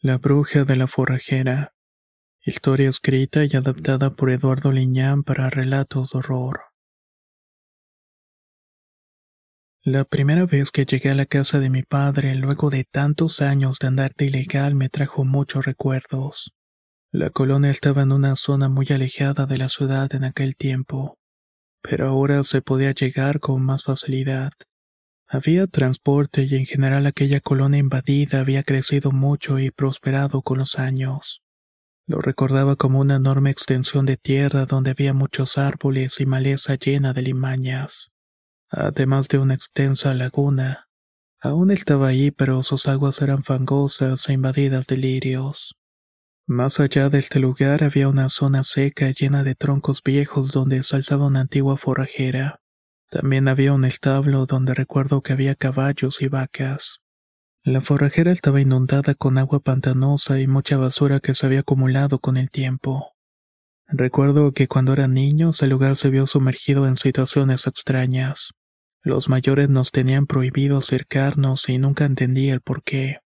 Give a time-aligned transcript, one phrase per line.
[0.00, 1.74] La bruja de la forrajera.
[2.44, 6.60] Historia escrita y adaptada por Eduardo Liñán para relatos de horror.
[9.82, 13.80] La primera vez que llegué a la casa de mi padre luego de tantos años
[13.80, 16.52] de andar de ilegal me trajo muchos recuerdos.
[17.10, 21.18] La colonia estaba en una zona muy alejada de la ciudad en aquel tiempo,
[21.82, 24.52] pero ahora se podía llegar con más facilidad.
[25.30, 30.78] Había transporte y en general aquella colonia invadida había crecido mucho y prosperado con los
[30.78, 31.42] años.
[32.06, 37.12] Lo recordaba como una enorme extensión de tierra donde había muchos árboles y maleza llena
[37.12, 38.10] de limañas,
[38.70, 40.88] además de una extensa laguna.
[41.40, 45.76] Aún estaba ahí, pero sus aguas eran fangosas e invadidas de lirios.
[46.46, 50.96] Más allá de este lugar había una zona seca llena de troncos viejos donde se
[50.96, 52.60] alzaba una antigua forrajera.
[53.10, 57.00] También había un establo donde recuerdo que había caballos y vacas.
[57.64, 62.36] La forrajera estaba inundada con agua pantanosa y mucha basura que se había acumulado con
[62.36, 63.14] el tiempo.
[63.86, 68.50] Recuerdo que cuando era niño el lugar se vio sumergido en situaciones extrañas.
[69.02, 73.20] Los mayores nos tenían prohibido acercarnos y nunca entendí el por qué.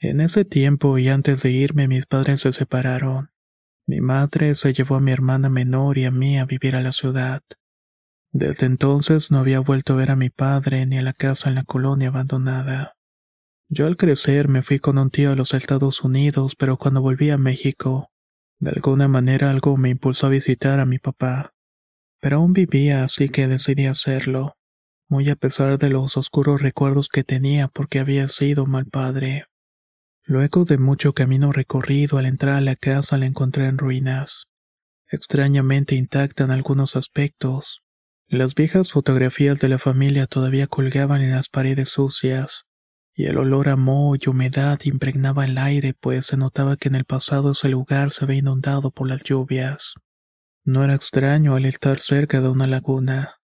[0.00, 3.30] En ese tiempo y antes de irme mis padres se separaron.
[3.86, 6.92] Mi madre se llevó a mi hermana menor y a mí a vivir a la
[6.92, 7.42] ciudad.
[8.32, 11.54] Desde entonces no había vuelto a ver a mi padre ni a la casa en
[11.54, 12.94] la colonia abandonada.
[13.70, 17.30] Yo al crecer me fui con un tío a los Estados Unidos, pero cuando volví
[17.30, 18.10] a México,
[18.60, 21.52] de alguna manera algo me impulsó a visitar a mi papá.
[22.20, 24.56] Pero aún vivía, así que decidí hacerlo,
[25.08, 29.46] muy a pesar de los oscuros recuerdos que tenía porque había sido mal padre.
[30.24, 34.48] Luego de mucho camino recorrido al entrar a la casa la encontré en ruinas,
[35.10, 37.82] extrañamente intacta en algunos aspectos.
[38.30, 42.66] Las viejas fotografías de la familia todavía colgaban en las paredes sucias,
[43.14, 46.94] y el olor a moho y humedad impregnaba el aire, pues se notaba que en
[46.94, 49.94] el pasado ese lugar se había inundado por las lluvias.
[50.62, 53.36] No era extraño al estar cerca de una laguna.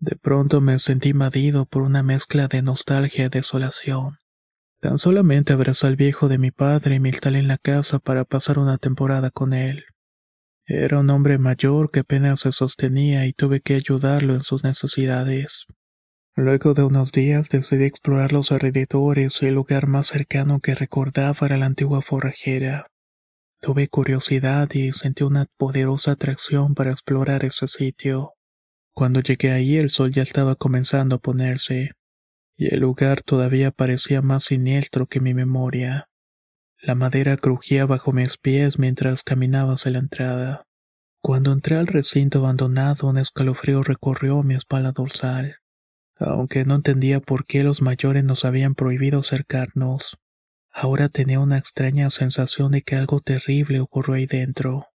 [0.00, 4.18] De pronto me sentí invadido por una mezcla de nostalgia y desolación.
[4.80, 8.24] Tan solamente abrazé al viejo de mi padre y me instalé en la casa para
[8.24, 9.84] pasar una temporada con él.
[10.68, 15.66] Era un hombre mayor que apenas se sostenía y tuve que ayudarlo en sus necesidades.
[16.34, 21.46] Luego de unos días decidí explorar los alrededores y el lugar más cercano que recordaba
[21.46, 22.88] era la antigua forrajera.
[23.60, 28.32] Tuve curiosidad y sentí una poderosa atracción para explorar ese sitio.
[28.92, 31.92] Cuando llegué ahí el sol ya estaba comenzando a ponerse,
[32.56, 36.08] y el lugar todavía parecía más siniestro que mi memoria.
[36.80, 40.66] La madera crujía bajo mis pies mientras caminaba hacia la entrada.
[41.20, 45.56] Cuando entré al recinto abandonado un escalofrío recorrió mi espalda dorsal
[46.18, 50.16] aunque no entendía por qué los mayores nos habían prohibido acercarnos.
[50.72, 54.86] Ahora tenía una extraña sensación de que algo terrible ocurrió ahí dentro.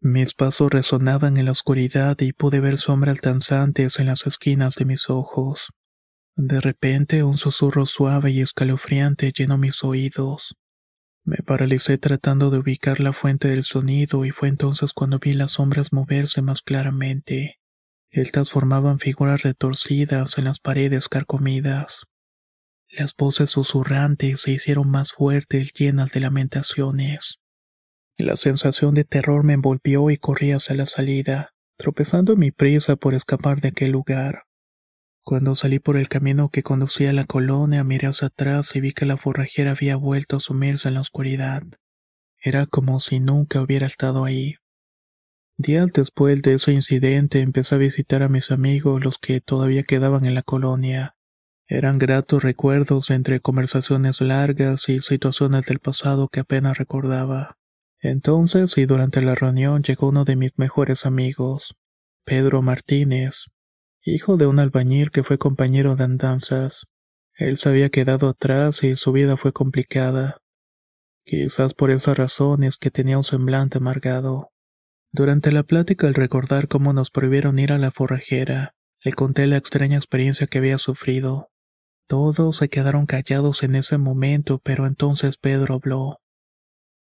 [0.00, 4.84] Mis pasos resonaban en la oscuridad y pude ver sombras danzantes en las esquinas de
[4.84, 5.70] mis ojos.
[6.36, 10.54] De repente un susurro suave y escalofriante llenó mis oídos.
[11.26, 15.50] Me paralicé tratando de ubicar la fuente del sonido y fue entonces cuando vi las
[15.50, 17.58] sombras moverse más claramente.
[18.10, 22.06] Estas formaban figuras retorcidas en las paredes carcomidas.
[22.88, 27.40] Las voces susurrantes se hicieron más fuertes llenas de lamentaciones.
[28.16, 32.94] La sensación de terror me envolvió y corrí hacia la salida, tropezando en mi prisa
[32.94, 34.45] por escapar de aquel lugar.
[35.26, 38.92] Cuando salí por el camino que conducía a la colonia, miré hacia atrás y vi
[38.92, 41.64] que la forrajera había vuelto a sumirse en la oscuridad.
[42.40, 44.54] Era como si nunca hubiera estado ahí.
[45.56, 50.26] Días después de ese incidente empecé a visitar a mis amigos los que todavía quedaban
[50.26, 51.16] en la colonia.
[51.66, 57.58] Eran gratos recuerdos entre conversaciones largas y situaciones del pasado que apenas recordaba.
[57.98, 61.74] Entonces y durante la reunión llegó uno de mis mejores amigos,
[62.24, 63.46] Pedro Martínez,
[64.06, 66.86] hijo de un albañil que fue compañero de andanzas.
[67.34, 70.38] Él se había quedado atrás y su vida fue complicada.
[71.24, 74.50] Quizás por esa razón es que tenía un semblante amargado.
[75.12, 79.56] Durante la plática al recordar cómo nos prohibieron ir a la forrajera, le conté la
[79.56, 81.48] extraña experiencia que había sufrido.
[82.06, 86.18] Todos se quedaron callados en ese momento, pero entonces Pedro habló.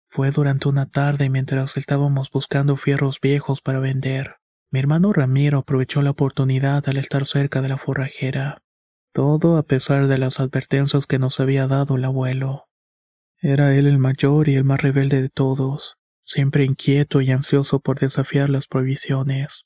[0.10, 4.38] Fue durante una tarde mientras estábamos buscando fierros viejos para vender.
[4.71, 8.62] Mi hermano Ramiro aprovechó la oportunidad al estar cerca de la forrajera.
[9.13, 12.68] Todo a pesar de las advertencias que nos había dado el abuelo.
[13.42, 18.00] Era él el mayor y el más rebelde de todos, siempre inquieto y ansioso por
[18.00, 19.66] desafiar las prohibiciones.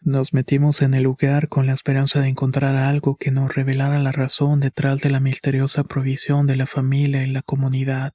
[0.00, 4.12] Nos metimos en el lugar con la esperanza de encontrar algo que nos revelara la
[4.12, 8.12] razón detrás de la misteriosa provisión de la familia y la comunidad.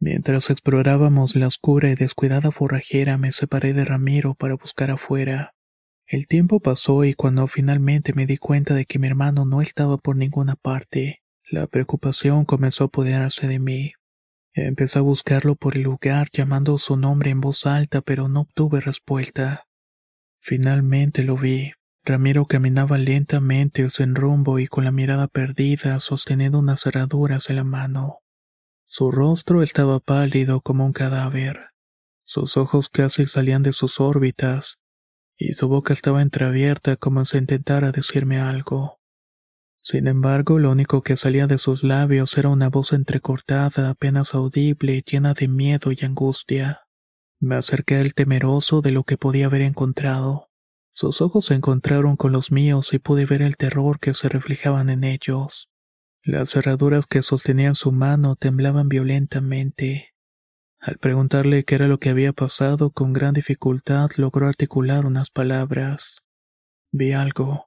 [0.00, 5.54] Mientras explorábamos la oscura y descuidada forrajera me separé de Ramiro para buscar afuera.
[6.06, 9.96] El tiempo pasó y cuando finalmente me di cuenta de que mi hermano no estaba
[9.96, 13.92] por ninguna parte, la preocupación comenzó a apoderarse de mí.
[14.52, 18.80] Empecé a buscarlo por el lugar llamando su nombre en voz alta pero no obtuve
[18.80, 19.66] respuesta.
[20.40, 21.72] Finalmente lo vi.
[22.04, 27.64] Ramiro caminaba lentamente sin rumbo y con la mirada perdida sosteniendo unas cerraduras en la
[27.64, 28.18] mano.
[28.86, 31.70] Su rostro estaba pálido como un cadáver.
[32.24, 34.78] Sus ojos casi salían de sus órbitas,
[35.36, 38.98] y su boca estaba entreabierta como si intentara decirme algo.
[39.82, 45.02] Sin embargo, lo único que salía de sus labios era una voz entrecortada, apenas audible,
[45.06, 46.80] llena de miedo y angustia.
[47.40, 50.48] Me acerqué al temeroso de lo que podía haber encontrado.
[50.92, 54.88] Sus ojos se encontraron con los míos y pude ver el terror que se reflejaban
[54.88, 55.68] en ellos.
[56.26, 60.14] Las cerraduras que sostenían su mano temblaban violentamente.
[60.80, 66.22] Al preguntarle qué era lo que había pasado, con gran dificultad logró articular unas palabras.
[66.90, 67.66] Vi algo,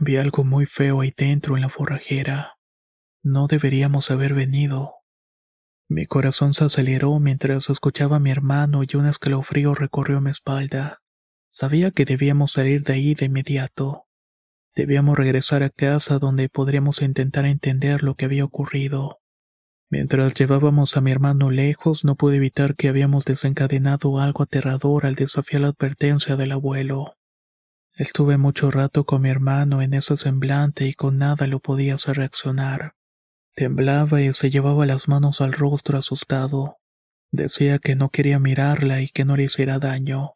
[0.00, 2.54] vi algo muy feo ahí dentro en la forrajera.
[3.22, 4.94] No deberíamos haber venido.
[5.86, 11.02] Mi corazón se aceleró mientras escuchaba a mi hermano y un escalofrío recorrió mi espalda.
[11.50, 14.07] Sabía que debíamos salir de ahí de inmediato.
[14.78, 19.18] Debíamos regresar a casa donde podríamos intentar entender lo que había ocurrido.
[19.90, 25.16] Mientras llevábamos a mi hermano lejos, no pude evitar que habíamos desencadenado algo aterrador al
[25.16, 27.16] desafiar la advertencia del abuelo.
[27.96, 32.18] Estuve mucho rato con mi hermano en ese semblante y con nada lo podía hacer
[32.18, 32.92] reaccionar.
[33.56, 36.76] Temblaba y se llevaba las manos al rostro asustado.
[37.32, 40.34] Decía que no quería mirarla y que no le hiciera daño.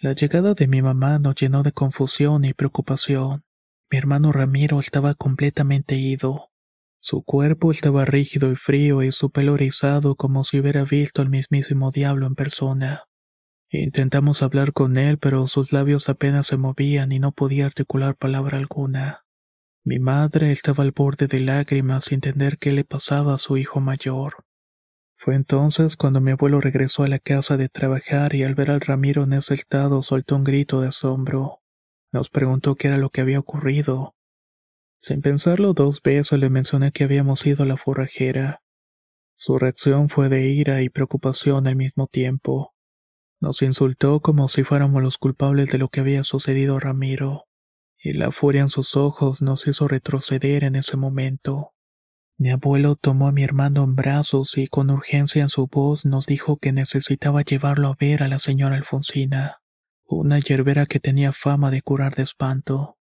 [0.00, 3.42] La llegada de mi mamá nos llenó de confusión y preocupación.
[3.90, 6.50] Mi hermano Ramiro estaba completamente ido.
[7.00, 11.30] Su cuerpo estaba rígido y frío y su pelo rizado como si hubiera visto al
[11.30, 13.04] mismísimo diablo en persona.
[13.70, 18.58] Intentamos hablar con él, pero sus labios apenas se movían y no podía articular palabra
[18.58, 19.24] alguna.
[19.84, 23.80] Mi madre estaba al borde de lágrimas sin entender qué le pasaba a su hijo
[23.80, 24.44] mayor.
[25.16, 28.80] Fue entonces cuando mi abuelo regresó a la casa de trabajar y al ver al
[28.80, 31.60] Ramiro en ese estado soltó un grito de asombro.
[32.10, 34.14] Nos preguntó qué era lo que había ocurrido.
[35.00, 38.62] Sin pensarlo dos veces le mencioné que habíamos ido a la forrajera.
[39.36, 42.74] Su reacción fue de ira y preocupación al mismo tiempo.
[43.40, 47.44] Nos insultó como si fuéramos los culpables de lo que había sucedido a Ramiro,
[48.02, 51.72] y la furia en sus ojos nos hizo retroceder en ese momento.
[52.38, 56.26] Mi abuelo tomó a mi hermano en brazos y con urgencia en su voz nos
[56.26, 59.60] dijo que necesitaba llevarlo a ver a la señora Alfonsina
[60.16, 62.96] una yerbera que tenía fama de curar de espanto.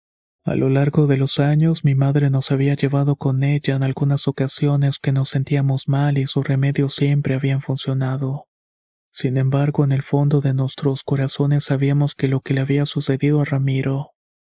[0.43, 4.27] A lo largo de los años mi madre nos había llevado con ella en algunas
[4.27, 8.47] ocasiones que nos sentíamos mal y sus remedios siempre habían funcionado.
[9.11, 13.39] Sin embargo, en el fondo de nuestros corazones sabíamos que lo que le había sucedido
[13.41, 14.11] a Ramiro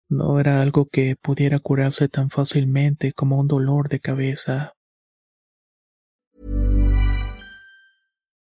[0.10, 4.74] no era algo que pudiera curarse tan fácilmente como un dolor de cabeza.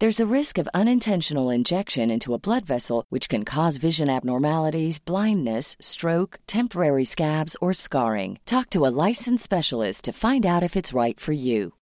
[0.00, 4.98] There's a risk of unintentional injection into a blood vessel, which can cause vision abnormalities,
[4.98, 8.38] blindness, stroke, temporary scabs, or scarring.
[8.46, 11.74] Talk to a licensed specialist to find out if it's right for you.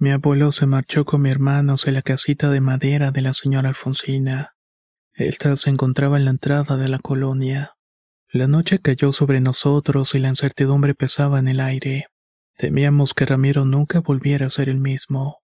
[0.00, 3.68] Mi abuelo se marchó con mi hermano hacia la casita de madera de la señora
[3.68, 4.56] Alfonsina.
[5.14, 7.76] Esta se encontraba en la entrada de la colonia.
[8.32, 12.08] La noche cayó sobre nosotros y la incertidumbre pesaba en el aire.
[12.58, 15.42] Temíamos que Ramiro nunca volviera a ser el mismo,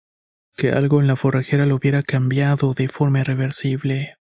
[0.54, 4.18] que algo en la forrajera lo hubiera cambiado de forma irreversible.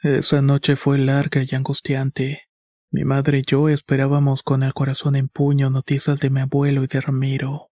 [0.00, 2.44] Esa noche fue larga y angustiante.
[2.92, 6.86] Mi madre y yo esperábamos con el corazón en puño noticias de mi abuelo y
[6.86, 7.70] de Ramiro.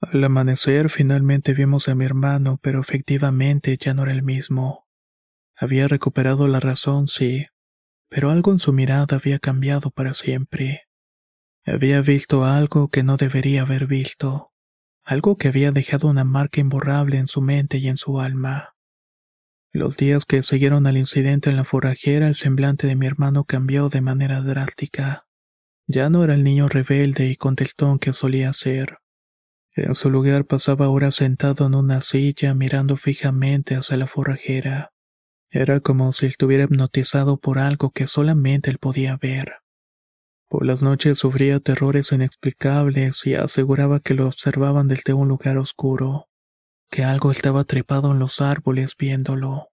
[0.00, 4.88] Al amanecer finalmente vimos a mi hermano, pero efectivamente ya no era el mismo.
[5.56, 7.46] Había recuperado la razón, sí,
[8.08, 10.87] pero algo en su mirada había cambiado para siempre.
[11.70, 14.52] Había visto algo que no debería haber visto,
[15.04, 18.74] algo que había dejado una marca imborrable en su mente y en su alma.
[19.70, 23.90] Los días que siguieron al incidente en la forrajera, el semblante de mi hermano cambió
[23.90, 25.26] de manera drástica.
[25.86, 29.00] Ya no era el niño rebelde y contestón que solía ser.
[29.76, 34.90] En su lugar pasaba horas sentado en una silla mirando fijamente hacia la forrajera.
[35.50, 39.56] Era como si estuviera hipnotizado por algo que solamente él podía ver.
[40.48, 46.28] Por las noches sufría terrores inexplicables y aseguraba que lo observaban desde un lugar oscuro,
[46.90, 49.68] que algo estaba trepado en los árboles viéndolo.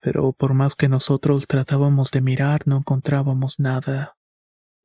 [0.00, 4.14] Pero por más que nosotros tratábamos de mirar no encontrábamos nada.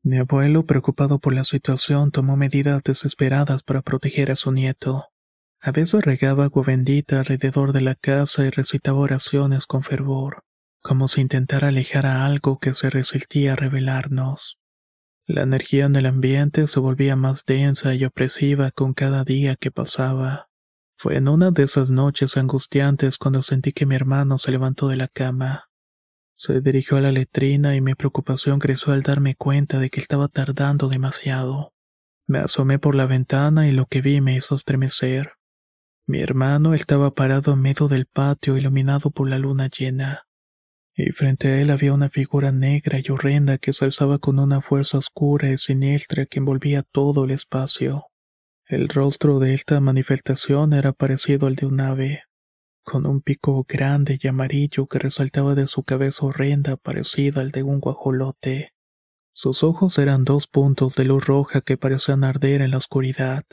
[0.04, 5.06] Mi abuelo, preocupado por la situación, tomó medidas desesperadas para proteger a su nieto.
[5.62, 10.44] A veces regaba agua bendita alrededor de la casa y recitaba oraciones con fervor,
[10.82, 14.60] como si intentara alejar a algo que se resistía a revelarnos.
[15.26, 19.72] La energía en el ambiente se volvía más densa y opresiva con cada día que
[19.72, 20.50] pasaba.
[20.98, 24.98] Fue en una de esas noches angustiantes cuando sentí que mi hermano se levantó de
[24.98, 25.70] la cama.
[26.36, 30.28] Se dirigió a la letrina y mi preocupación creció al darme cuenta de que estaba
[30.28, 31.74] tardando demasiado.
[32.28, 35.34] Me asomé por la ventana y lo que vi me hizo estremecer.
[36.06, 40.26] Mi hermano estaba parado en medio del patio iluminado por la luna llena,
[40.96, 44.62] y frente a él había una figura negra y horrenda que se alzaba con una
[44.62, 48.06] fuerza oscura y siniestra que envolvía todo el espacio.
[48.68, 52.24] El rostro de esta manifestación era parecido al de un ave,
[52.84, 57.64] con un pico grande y amarillo que resaltaba de su cabeza horrenda parecida al de
[57.64, 58.74] un guajolote.
[59.34, 63.44] Sus ojos eran dos puntos de luz roja que parecían arder en la oscuridad.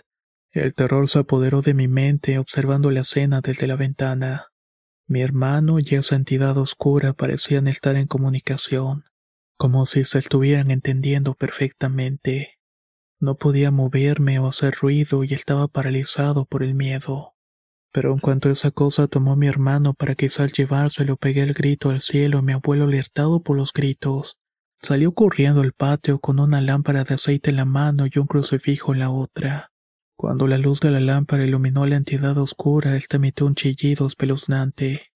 [0.53, 4.50] El terror se apoderó de mi mente observando la escena desde la ventana.
[5.11, 9.07] Mi hermano y esa entidad oscura parecían estar en comunicación,
[9.59, 12.61] como si se estuvieran entendiendo perfectamente.
[13.19, 17.33] No podía moverme o hacer ruido y estaba paralizado por el miedo.
[17.93, 22.01] Pero en cuanto esa cosa tomó mi hermano para quizás llevárselo, pegué el grito al
[22.01, 24.39] cielo y mi abuelo, alertado por los gritos,
[24.81, 28.95] salió corriendo al patio con una lámpara de aceite en la mano y un crucifijo
[28.95, 29.70] en la otra.
[30.21, 35.13] Cuando la luz de la lámpara iluminó la entidad oscura, él emitió un chillido espeluznante.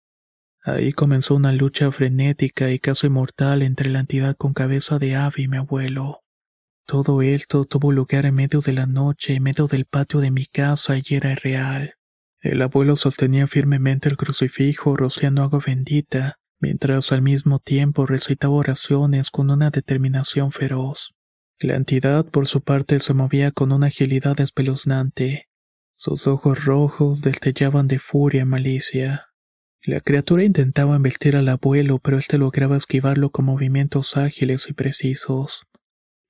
[0.63, 5.43] Ahí comenzó una lucha frenética y casi mortal entre la entidad con cabeza de ave
[5.43, 6.21] y mi abuelo.
[6.87, 10.47] Todo esto tuvo lugar en medio de la noche, en medio del patio de mi
[10.47, 11.97] casa y era irreal.
[12.41, 19.31] El abuelo sostenía firmemente el crucifijo rociando agua bendita, mientras al mismo tiempo recitaba oraciones
[19.31, 21.15] con una determinación feroz.
[21.61, 25.49] La entidad por su parte se movía con una agilidad espeluznante.
[25.95, 29.29] Sus ojos rojos destellaban de furia y malicia.
[29.83, 35.63] La criatura intentaba embestir al abuelo, pero éste lograba esquivarlo con movimientos ágiles y precisos.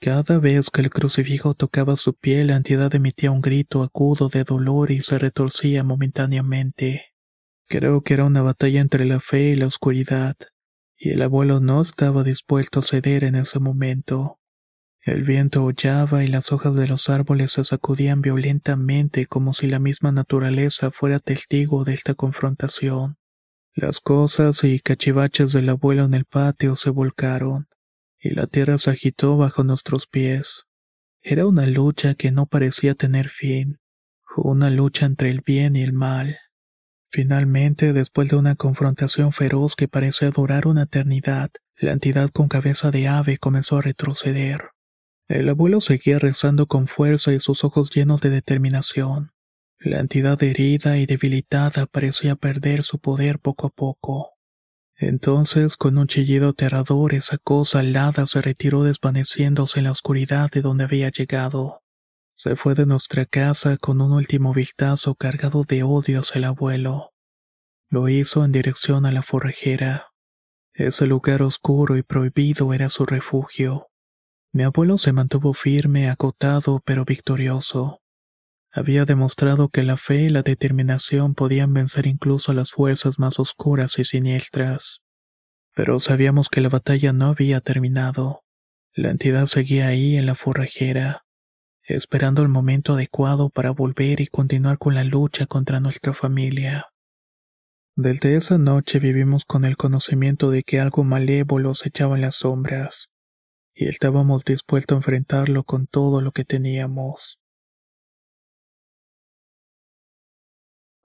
[0.01, 4.45] Cada vez que el crucifijo tocaba su piel, la entidad emitía un grito agudo de
[4.45, 7.15] dolor y se retorcía momentáneamente.
[7.67, 10.37] Creo que era una batalla entre la fe y la oscuridad,
[10.99, 14.39] y el abuelo no estaba dispuesto a ceder en ese momento.
[15.05, 19.79] El viento aullaba y las hojas de los árboles se sacudían violentamente como si la
[19.79, 23.19] misma naturaleza fuera testigo de esta confrontación.
[23.75, 27.69] Las cosas y cachivaches del abuelo en el patio se volcaron
[28.19, 30.65] y la tierra se agitó bajo nuestros pies.
[31.21, 33.81] Era una lucha que no parecía tener fin,
[34.39, 36.39] una lucha entre el bien y el mal.
[37.11, 42.91] Finalmente, después de una confrontación feroz que parecía durar una eternidad, la entidad con cabeza
[42.91, 44.74] de ave comenzó a retroceder.
[45.29, 49.33] El abuelo seguía rezando con fuerza y sus ojos llenos de determinación.
[49.79, 54.31] La entidad herida y debilitada parecía perder su poder poco a poco.
[54.97, 60.63] Entonces, con un chillido aterrador, esa cosa alada se retiró desvaneciéndose en la oscuridad de
[60.63, 61.83] donde había llegado.
[62.37, 67.13] Se fue de nuestra casa con un último vistazo cargado de odio hacia el abuelo.
[67.89, 70.09] Lo hizo en dirección a la forrajera.
[70.75, 73.89] Ese lugar oscuro y prohibido era su refugio.
[74.55, 78.01] Mi abuelo se mantuvo firme, acotado, pero victorioso.
[78.73, 83.39] Había demostrado que la fe y la determinación podían vencer incluso a las fuerzas más
[83.39, 85.03] oscuras y siniestras.
[85.75, 88.45] Pero sabíamos que la batalla no había terminado.
[88.95, 91.25] La entidad seguía ahí en la forrajera
[91.87, 96.87] esperando el momento adecuado para volver y continuar con la lucha contra nuestra familia.
[97.97, 102.37] Desde esa noche vivimos con el conocimiento de que algo malévolo se echaba en las
[102.37, 103.09] sombras,
[103.75, 107.39] y estábamos dispuestos a enfrentarlo con todo lo que teníamos.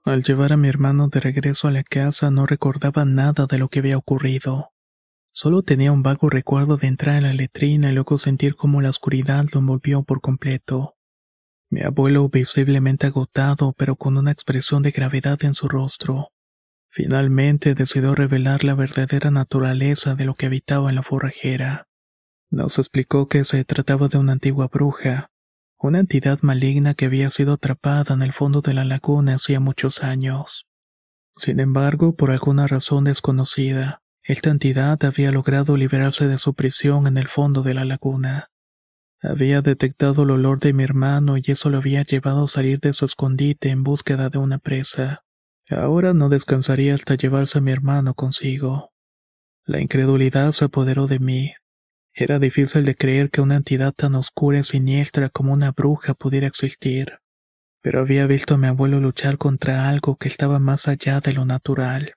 [0.04, 3.68] Al llevar a mi hermano de regreso a la casa no recordaba nada de lo
[3.68, 4.70] que había ocurrido.
[5.32, 8.88] Solo tenía un vago recuerdo de entrar en la letrina y luego sentir cómo la
[8.88, 10.94] oscuridad lo envolvió por completo.
[11.70, 16.32] Mi abuelo visiblemente agotado, pero con una expresión de gravedad en su rostro.
[16.88, 21.89] Finalmente decidió revelar la verdadera naturaleza de lo que habitaba en la forrajera.
[22.50, 25.30] Nos explicó que se trataba de una antigua bruja,
[25.78, 30.02] una entidad maligna que había sido atrapada en el fondo de la laguna hacía muchos
[30.02, 30.66] años.
[31.36, 37.16] Sin embargo, por alguna razón desconocida, esta entidad había logrado liberarse de su prisión en
[37.16, 38.50] el fondo de la laguna.
[39.22, 42.92] Había detectado el olor de mi hermano y eso lo había llevado a salir de
[42.92, 45.22] su escondite en búsqueda de una presa.
[45.68, 48.90] Ahora no descansaría hasta llevarse a mi hermano consigo.
[49.64, 51.52] La incredulidad se apoderó de mí.
[52.14, 56.46] Era difícil de creer que una entidad tan oscura y siniestra como una bruja pudiera
[56.46, 57.18] existir.
[57.82, 61.44] Pero había visto a mi abuelo luchar contra algo que estaba más allá de lo
[61.44, 62.14] natural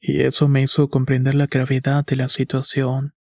[0.00, 3.14] y eso me hizo comprender la gravedad de la situación.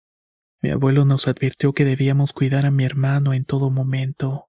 [0.61, 4.49] Mi abuelo nos advirtió que debíamos cuidar a mi hermano en todo momento.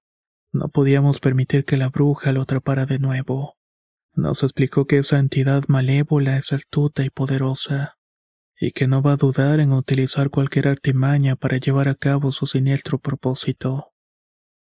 [0.52, 3.56] No podíamos permitir que la bruja lo atrapara de nuevo.
[4.14, 7.95] Nos explicó que esa entidad malévola es astuta y poderosa,
[8.58, 12.46] y que no va a dudar en utilizar cualquier artimaña para llevar a cabo su
[12.46, 13.92] siniestro propósito.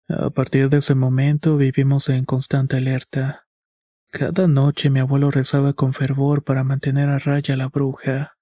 [0.09, 3.47] A partir de ese momento vivimos en constante alerta.
[4.11, 8.37] Cada noche mi abuelo rezaba con fervor para mantener a raya a la bruja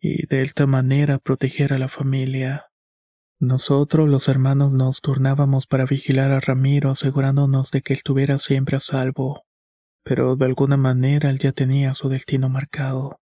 [0.00, 2.66] y de esta manera proteger a la familia.
[3.40, 8.80] Nosotros los hermanos nos turnábamos para vigilar a Ramiro asegurándonos de que estuviera siempre a
[8.80, 9.44] salvo,
[10.04, 13.18] pero de alguna manera él ya tenía su destino marcado.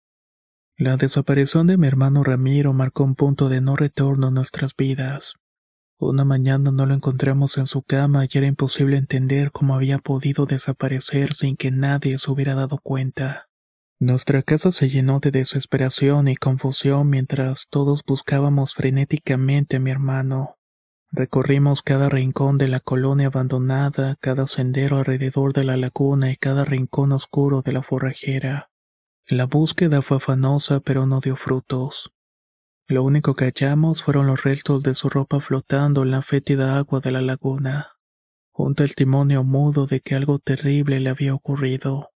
[0.78, 5.34] La desaparición de mi hermano Ramiro marcó un punto de no retorno en nuestras vidas.
[5.98, 10.46] Una mañana no lo encontramos en su cama y era imposible entender cómo había podido
[10.46, 13.48] desaparecer sin que nadie se hubiera dado cuenta.
[14.00, 20.56] Nuestra casa se llenó de desesperación y confusión mientras todos buscábamos frenéticamente a mi hermano.
[21.12, 26.64] Recorrimos cada rincón de la colonia abandonada, cada sendero alrededor de la laguna y cada
[26.64, 28.71] rincón oscuro de la forrajera.
[29.26, 32.12] La búsqueda fue afanosa pero no dio frutos.
[32.88, 37.00] Lo único que hallamos fueron los restos de su ropa flotando en la fétida agua
[37.00, 37.92] de la laguna,
[38.52, 42.10] un testimonio mudo de que algo terrible le había ocurrido.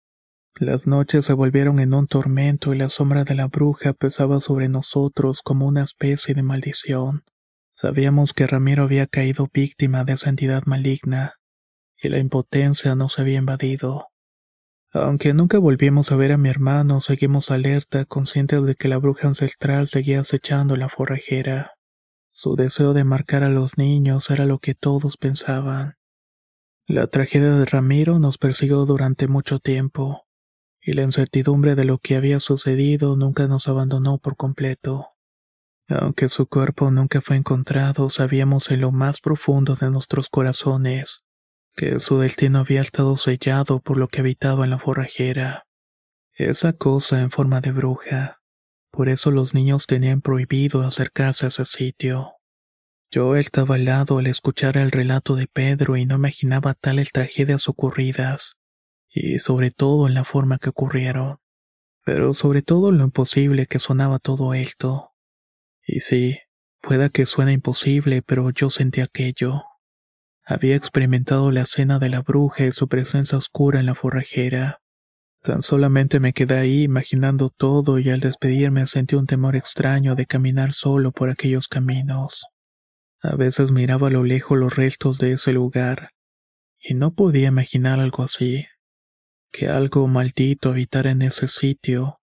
[0.56, 4.68] Las noches se volvieron en un tormento y la sombra de la bruja pesaba sobre
[4.68, 7.24] nosotros como una especie de maldición.
[7.72, 11.34] Sabíamos que Ramiro había caído víctima de esa entidad maligna,
[12.00, 14.06] y la impotencia nos había invadido.
[14.96, 19.26] Aunque nunca volvimos a ver a mi hermano, seguimos alerta, conscientes de que la bruja
[19.26, 21.72] ancestral seguía acechando la forrajera.
[22.32, 25.96] Su deseo de marcar a los niños era lo que todos pensaban.
[26.86, 30.28] La tragedia de Ramiro nos persiguió durante mucho tiempo,
[30.80, 35.08] y la incertidumbre de lo que había sucedido nunca nos abandonó por completo.
[35.88, 41.24] Aunque su cuerpo nunca fue encontrado, sabíamos en lo más profundo de nuestros corazones
[41.76, 45.66] que su destino había estado sellado por lo que habitaba en la forrajera.
[46.32, 48.40] Esa cosa en forma de bruja.
[48.90, 52.34] Por eso los niños tenían prohibido acercarse a ese sitio.
[53.10, 57.68] Yo estaba al lado al escuchar el relato de Pedro y no imaginaba tales tragedias
[57.68, 58.56] ocurridas,
[59.08, 61.38] y sobre todo en la forma que ocurrieron,
[62.04, 65.12] pero sobre todo lo imposible que sonaba todo esto.
[65.86, 66.38] Y sí,
[66.80, 69.62] pueda que suene imposible, pero yo sentí aquello.
[70.46, 74.80] Había experimentado la escena de la bruja y su presencia oscura en la forrajera.
[75.42, 80.26] Tan solamente me quedé ahí imaginando todo y al despedirme sentí un temor extraño de
[80.26, 82.44] caminar solo por aquellos caminos.
[83.22, 86.10] A veces miraba a lo lejos los restos de ese lugar
[86.78, 88.66] y no podía imaginar algo así,
[89.50, 92.18] que algo maldito habitara en ese sitio,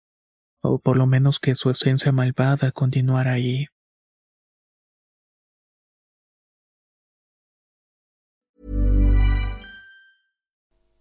[0.62, 3.66] o por lo menos que su esencia malvada continuara ahí.